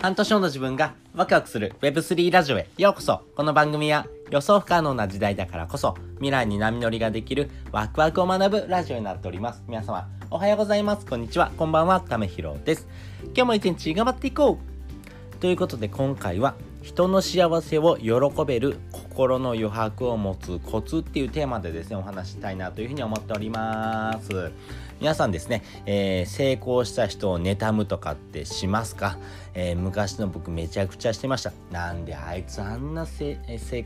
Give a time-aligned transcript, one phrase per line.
[0.00, 3.22] 半年後の自分がワクワクする Web3 ラジオへようこそ。
[3.34, 9.64] この番組は予想不可能な時代だからこそ未来に波乗りができるワクワクを学ぶラジオになっております。
[9.66, 11.04] 皆様おはようございます。
[11.04, 11.50] こんにちは。
[11.58, 12.00] こんばんは。
[12.00, 12.86] ためひろです。
[13.24, 18.12] 今日も一日頑張っていこうということで今回は人の幸せを喜
[18.46, 24.52] べる心の余白を持つコツっていうテーマでですねお話したいなというふうに思っております。
[25.00, 29.16] 皆さんですね、えー、成功した人を妬むとかってしますか、
[29.54, 31.52] えー、昔の僕めちゃくちゃしてました。
[31.70, 33.36] なんであいつあんな性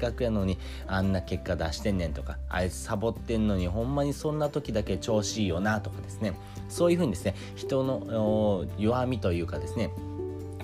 [0.01, 6.33] 格やのにあんな結果出してんねんとかあいつサボってんのにほんまにそんな時だけ調子いいよなとかですね。
[6.71, 9.91] そういうふうにですね人の弱みというかですね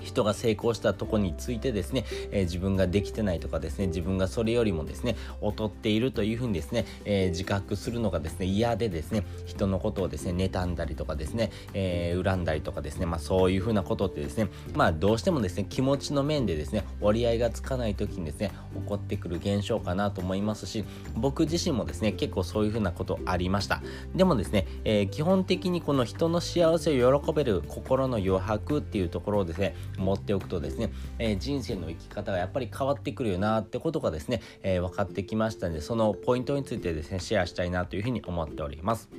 [0.01, 23.81] 人が成功したとこについてですね、えー、自分ができてないとかですね自分がそれよりもですね劣っているというふうにですね、えー、自覚するのがですね嫌でですね人のことをですね妬んだりとかですね、えー、恨んだりとかですねまあそういうふうなことってですねまあどうしてもですね気持ちの面でですね折り合いがつかない時にですね起こってくる現象かなと思いますし僕自身もですね結構そういうふうなことありました。
[24.15, 39.09] でもですね、え基本的にこの人の幸せを喜べる心の余白っていうところをですね持っておくとですね、えー、人生の生き方がやっぱり変わってくるよなってことがですね、えー、分かってきましたのでそのポイントについてですねシェアしたいなというふうに思っております。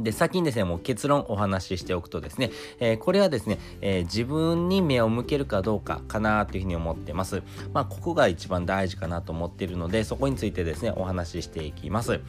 [0.00, 7.42] で、先にですね、もう結論お話ししておくとですね、えー、これはですね、えー、自分に目を向けるかどうかかなというふうに思ってます。
[7.72, 12.20] まあ、ここが一番大事かなと思っているので、そこについてですね、お話ししていきます。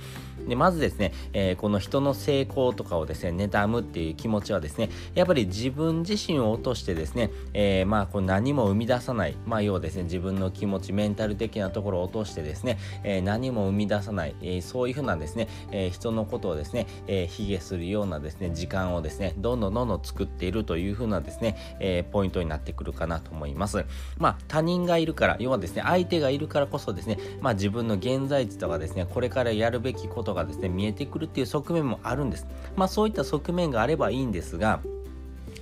[0.47, 23.85] で、まずですね、えー、この人の成功とかをですね、妬むっていう気持ちはですね、やっぱり自分自身を落としてですね、えまあ、こう何も生み出さない、まあ、要はですね、自分の気持ち、メンタル的なところを落としてですね、え何も生み出さない、えそういうふうなですね、え人のことをですね、えー、卑下するようなですね時間をですねどんどんどんどん作っているというふうなですね、えー、ポイントになってくるかなと思います。
[24.17, 32.45] まあ他人がいるから要はですね相手がいるからこそですねまあ自分の現在地とかですねこれからやるべきことがですね見えてくるっていう側面もあるんです。
[32.75, 34.81] まあそういった側面があればいいんですが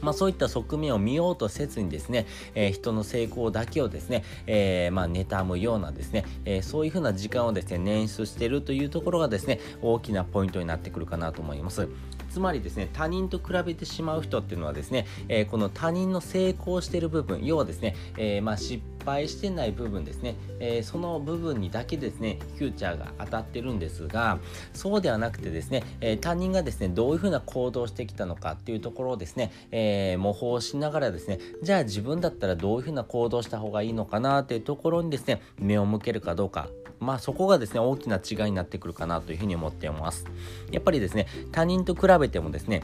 [0.01, 2.25] まあ、そういった側面を見ようとせずにですね、
[2.55, 11.87] えー、人の成功だけをですね、えー、まあ、妬むようなですね、えー、そういうふうな時間をですね、捻出しているというところがですね、大きなポイントになってくるかなと思います。
[12.31, 24.39] つまりですね他人と比べてしまう人っていうのはですね、えー、この他人の成功している部分要はですね、えー、まあ失敗してない部分ですね、えー、その部分にだけですねフューチャーが当たってるんですが
[24.73, 36.69] そうではなくてですね、え他人がですねどういうふうな行動をしてきたのかっていうところをですね、え模倣しながらですねじゃあ自分だったらどういうふうな行動した方がいいのかなっていうところにですね目を向けるかどうか。
[37.01, 40.25] まあそこがですね大きな違いになってくるかなというふうに思っています。
[40.71, 42.83] やっぱりですね他人と比べてもですね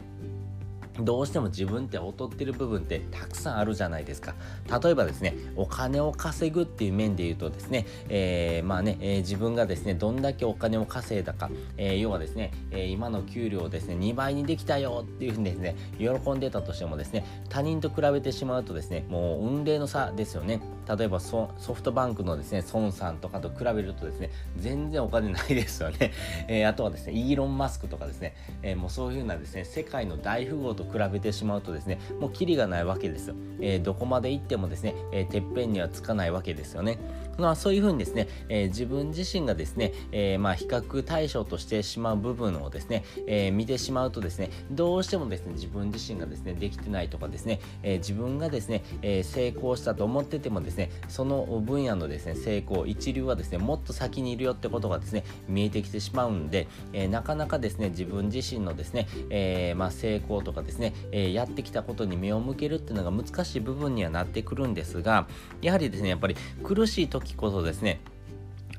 [0.99, 4.35] どうしても自分って劣ってる部分ってたくさんあるじゃないですか。
[4.83, 20.61] 例えばですね、お金を稼ぐっていう面で言うとですね、えー、まあね、えー、自分がですね、どんだけお金を稼いだか、えー、要はですね、え今の給料をですね、2倍にできたよっていうふうにですね、喜んでたとしてもですね、他人と比べてしまうとですね、もう運命の差ですよね。
[20.87, 26.11] 例えばソフトバンクのですね、孫さんとかと比べるとですね、全然お金ないですよね。
[26.47, 36.97] えあとはですね、イーロン・マスクとかですね、えもうそういうようなですね、世界の大富豪と比べてしまうとですねもうキリがないわけですよ、えー、どこまで行ってもですね、え、てっぺんにはつかないわけですよね
[37.37, 65.27] まあそういうふうにですね、えー、自分自身がですね、えまあ比較対象としてしまう部分をですね、え見てしまうとですねどうしてもですね自分自身がですねできてないとかですね、え自分がですね、え成功したと思っててもですねその分野のですね成功一流はですねもっと先にいるよってことがですね見えてきてしまうんで、えなかなかですね自分自身のですね、えまあ、成功とかですね、えやってきたことに目を向けるっていうのが難しい部分にはなってくるんですが
[65.61, 67.99] やはりですねやっぱり苦しい時こそですね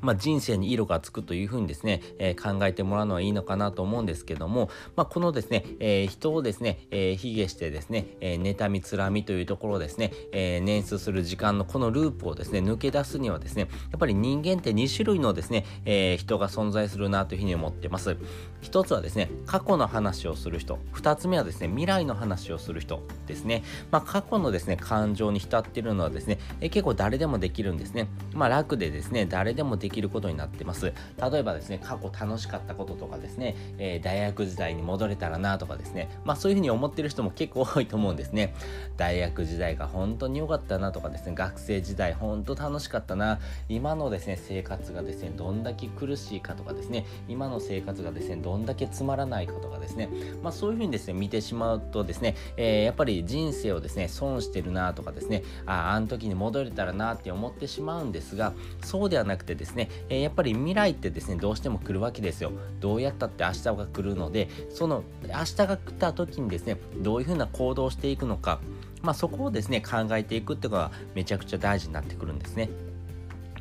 [0.01, 18.17] まあ、人生に色がつくというふうにですね、えー、考えてもらうのはいいのかなと思うんですけども、まあ、このですね、えー、人をですね、えー、卑下してですね、えー、妬みつらみというところをですね、えー、捻出する時間のこのループをですね、抜け出すにはですね、やっぱり人間って2種類のですね、えー、人が存在するなというふうに思ってます。
[18.61, 20.79] 一つはですね、過去の話をする人。
[20.91, 23.63] 二つ目はですね、未来の話をする人ですね。
[23.91, 28.07] まあ、過去のですね、感情に浸っているのはですね、えー、結構誰でもできるんですね。
[28.33, 30.85] まあ、楽でですね、誰でもでできることになってます。
[31.31, 38.53] 例えばですね過去楽しかったこととかですね、えー、大学時代に戻れたらなとかですねまあそういうふうに思ってる人も結構多いと思うんですね。
[38.97, 43.39] 大学時代が本当に良かったなとかですね学生時代本当楽しかったな。
[43.67, 50.09] 今のですね生活がですねどんだけ苦しいかとかですね今の生活がですねどんだけつまらないかとかですね
[50.43, 58.53] まあそういうふうにですね見てしまうとですね、えー、やっぱり人生をですね損してるなとかですねあああの時に戻れたらなって思ってしまうんですが
[58.83, 68.59] そうではなくてですねね、えー、やっぱり未来ってですねどうしても来るわけですよどうやったって明日が来るのでその明日が来た時にですねどういうふうな行動をしていくのか
[69.01, 72.69] まあ、そこをですね考えていくっていうのがめちゃくちゃ大事になってくるんですね。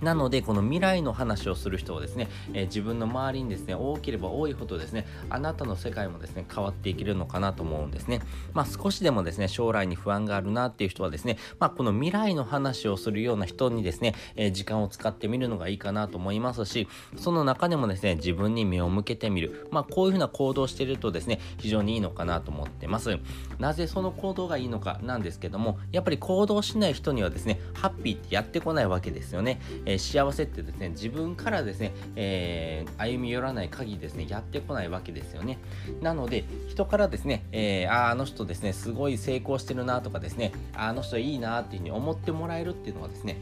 [0.02, 8.20] なので、この未来の話をする人はですね、えー、自分の周りにですね、多ければ多いほどですね、あなたの世界もですね、変わっていけるのかなと思うんですね。
[8.52, 19.68] まあ少しでもですね、将来に不安があるなっていう人はですね、まあこの未来の話をするような人にですね、えー、時間を使ってみるのがいいかなと思いますし、その中でもですね、自分に目を向けてみる。
[19.70, 23.18] まあこういうふうな行動をしているとですね、非常にいいのかなと思ってます。
[23.58, 29.60] なぜその行動がいいのかなんですけども、やっぱり行動しない人にはですね、ハッピーってやってこないわけですよね。
[29.88, 35.58] えー、幸せってですね自分からですね、えー、歩み寄らない限りですねやってこないわけですよね
[36.02, 43.38] なので人からですね、えー、ああの人ですねすごい成功してるなとかですねあの人いいなっていうふうに思ってもらえるっていうのはですね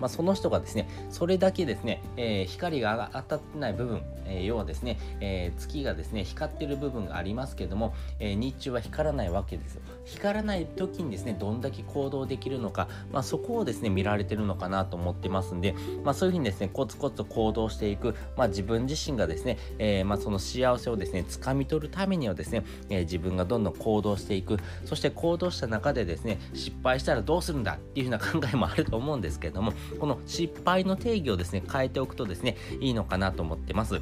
[0.00, 9.80] まあ、その人がですね、それだけですね、えー、光が当たってない部分、えー、要はですね、えー、月がですね、光ってる部分がありますけども、え日中は光らないわけですよ。
[10.06, 15.74] 光らない時にですね、どんだけ行動できるのか、まあ、そこをですね、見られてるのかなと思ってますんで、
[16.04, 34.00] まあ、そういうふうにですね、コツコツと行動していく、まあ、自分自身がですね、えま、その幸せをですね、掴み取るためにはですね、え自分がどんどん行動していく、そして行動した中でですね、失敗したらどうするんだっていうふうな 考えもあると思うんですけれども、この失敗の定義をですね、変えておくとですね、いいのかなと思ってます。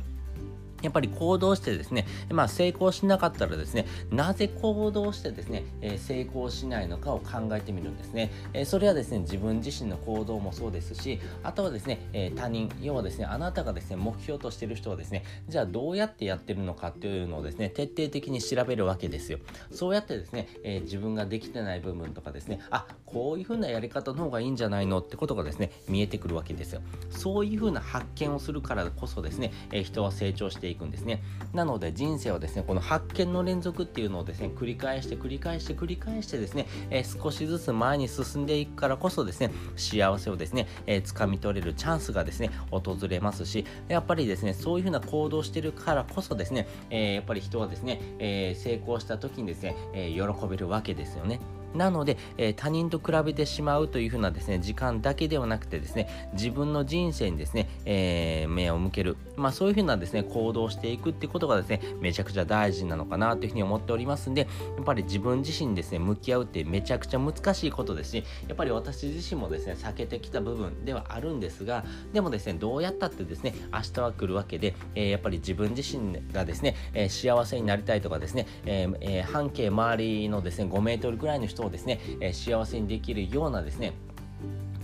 [0.85, 19.39] やっぱり行動してですね、まあ、成功しなかったらですね、なぜ行動してですね、えー、成功しないのかを考えてみるんですね、えー、それはですね、自分自身の行動もそうですし、あとはですね、えー、他人、要はですね、あなたがですね、目標としている人はですね、じゃあどうやってやってるのかっていうのをですね、徹底的に調べるわけですよ。
[19.71, 26.83] そうやってですね、え自分ができてない部分とかですね、あ、こういう風なやり方の方がいいんじゃないのってことがですね、見えてくるわけですよ。
[27.09, 31.23] そういう風な発見をするからこそですね、え人は成長していくんですね。
[31.53, 51.41] なので人生はですね、この発見の連続っていうのをですね、繰り返して繰り返して繰り返してですね、えー、少しずつ前に進んでいくからこそですね、幸せをですね、えー、掴み取れるチャンスがですね、訪れますし、やっぱりですね、そういうふうな行動してるからこそですね、えー、やっぱり人はですね、え成功した時にですね、え喜べるわけですよね。
[51.75, 59.17] なので、えー、他人と比べてしまうというふうなですね、時間だけではなくてですね、自分の人生にですね、えー、目を向ける。
[59.37, 64.43] まあそういうふうなですね、行動していくってことがですね、めちゃくちゃ大事なのかなというふうに思っておりますんで、
[64.77, 83.93] やっぱり自分自身にですね、向き合うってめちゃくちゃ難しいことですし、やっぱり私自身もですね、避けてきた部分ではあるんですが、でもですね、どうやったってですね、明日は来るわけで、えー、やっぱり自分自身がですね、え幸せになりたいとかですね、えー、半径周りのですね、5メートルぐらいの人をですね、え幸せにできるようなですね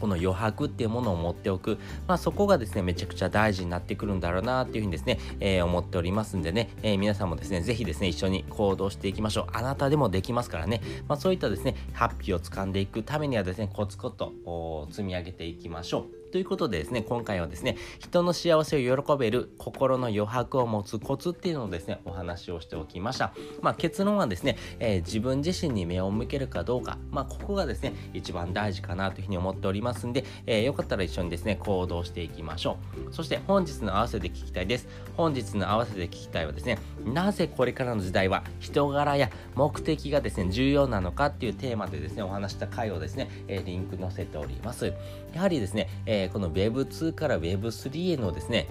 [0.00, 1.78] この余白っていうものを持っておく、
[2.08, 9.46] まあ、そこがですねめちゃくちゃ大事になってくるんだろうなっていうふうにですね、えー、思っておりますんでね、えー、皆さんもですね是非ですね一緒に行動していきましょう。
[9.52, 16.19] あなたでもできますからね、まあ、そういったですねハッピーを掴んでいくためにはですねコツコツと積み上げていきましょう。
[16.30, 23.32] ということでですね、今回はですね、人の幸せを喜べる心の余白を持つコツっていうのをですね、お話をしておきました。
[23.62, 32.78] まあ結論はですね、えー、自分自身に目を向けるかどうか、まあここがですね、一番大事かなというふうに思っておりますんで、えー、よかったら一緒にですね、行動していきましょ
[33.10, 33.12] う。
[33.12, 34.86] そして本日の合わせて聞きたいです。
[35.16, 44.92] 本日の合わせて聞きたいはですね、なぜこれからの時代は人柄や目的がですね、重要なのかっていうテーマでですね、お話した回をですね、えー、リンク載せております。
[45.34, 48.68] やはりですね、えーー、この Web2 から Web3 へのですね、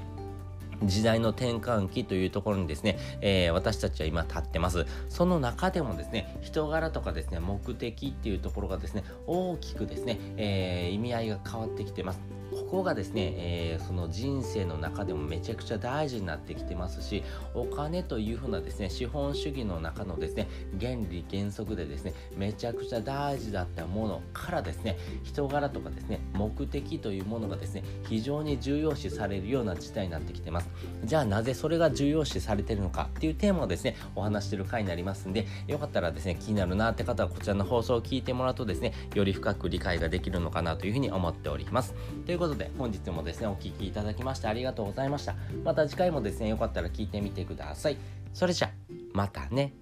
[0.83, 4.85] 時代の転換期というところにですね、えー、私たちは今立ってます。
[5.09, 12.39] その中でもですね、人柄とかですね、目的っていうところがですね、大きくですね、えー、意味合いが変わってきてます。
[12.51, 20.47] ここがですね、えー、その人生の中でもめちゃくちゃ大事になってきてますし、お金というふうなですね、資本主義の中のですね、
[20.79, 30.68] 原理原則でですね、めちゃくちゃ大事だったものからですね、人柄とかですね、目的というものがですね、非常に重要視されるような事態になってきてます。
[31.03, 41.93] じゃあなぜそれが重要視されてるのかっていうテーマをですね、お話してる回になりますんで、よかったらですね、気になるなって方はこちらの放送を聞いてもらうとですね、より深く理解ができるのかなというふうに思っております。
[42.25, 45.35] ということで本日もですねお聴きいただきましてありがとうございました。
[45.63, 47.97] また次回もですねよかったら聞いてみてください。
[48.33, 48.71] それじゃ
[49.13, 49.73] またね。